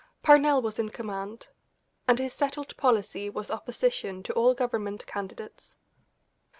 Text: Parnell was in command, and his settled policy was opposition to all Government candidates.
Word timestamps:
Parnell 0.23 0.63
was 0.63 0.79
in 0.79 0.89
command, 0.89 1.49
and 2.07 2.17
his 2.17 2.33
settled 2.33 2.75
policy 2.75 3.29
was 3.29 3.51
opposition 3.51 4.23
to 4.23 4.33
all 4.33 4.55
Government 4.55 5.05
candidates. 5.05 5.77